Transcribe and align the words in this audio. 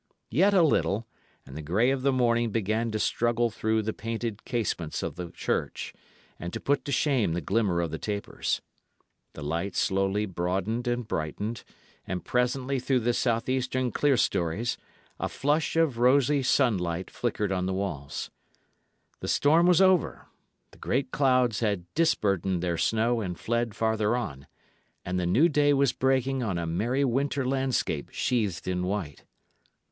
Yet 0.31 0.51
a 0.55 0.63
little, 0.63 1.05
and 1.45 1.55
the 1.55 1.61
grey 1.61 1.91
of 1.91 2.01
the 2.01 2.11
morning 2.11 2.49
began 2.49 2.89
to 2.89 2.97
struggle 2.97 3.51
through 3.51 3.83
the 3.83 3.93
painted 3.93 4.43
casements 4.45 5.03
of 5.03 5.13
the 5.15 5.29
church, 5.29 5.93
and 6.39 6.51
to 6.53 6.59
put 6.59 6.83
to 6.85 6.91
shame 6.91 7.33
the 7.33 7.39
glimmer 7.39 7.81
of 7.81 7.91
the 7.91 7.99
tapers. 7.99 8.61
The 9.33 9.43
light 9.43 9.75
slowly 9.75 10.25
broadened 10.25 10.87
and 10.87 11.07
brightened, 11.07 11.63
and 12.07 12.25
presently 12.25 12.79
through 12.79 13.01
the 13.01 13.13
south 13.13 13.47
eastern 13.47 13.91
clerestories 13.91 14.75
a 15.19 15.29
flush 15.29 15.75
of 15.75 15.99
rosy 15.99 16.41
sunlight 16.41 17.11
flickered 17.11 17.51
on 17.51 17.67
the 17.67 17.71
walls. 17.73 18.31
The 19.19 19.27
storm 19.27 19.67
was 19.67 19.81
over; 19.83 20.25
the 20.71 20.79
great 20.79 21.11
clouds 21.11 21.59
had 21.59 21.85
disburdened 21.93 22.63
their 22.63 22.79
snow 22.79 23.21
and 23.21 23.39
fled 23.39 23.75
farther 23.75 24.15
on, 24.17 24.47
and 25.05 25.19
the 25.19 25.27
new 25.27 25.47
day 25.47 25.73
was 25.73 25.93
breaking 25.93 26.41
on 26.41 26.57
a 26.57 26.65
merry 26.65 27.05
winter 27.05 27.47
landscape 27.47 28.09
sheathed 28.11 28.67
in 28.67 28.81
white. 28.87 29.23